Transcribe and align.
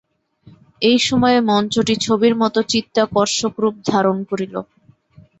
এই 0.81 0.97
সময়ে 1.07 1.39
মঞ্চটি 1.49 1.95
ছবির 2.05 2.33
মত 2.41 2.55
চিত্তাকর্ষক 2.71 3.53
রূপ 3.61 3.75
ধারণ 3.87 4.17
করিল। 4.29 4.55